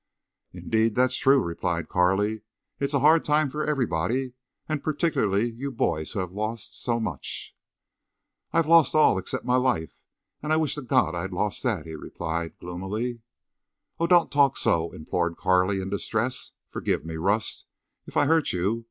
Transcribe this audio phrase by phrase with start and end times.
[0.51, 2.41] "Indeed that's true," replied Carley.
[2.79, 4.33] "It's a hard time for everybody,
[4.67, 7.55] and particularly you boys who have lost so—so much."
[8.51, 12.57] "I lost all, except my life—and I wish to God I'd lost that," he replied,
[12.57, 13.21] gloomily.
[13.99, 16.53] "Oh, don't talk so!" implored Carley in distress.
[16.71, 17.67] "Forgive me, Rust,
[18.07, 18.79] if I hurt you.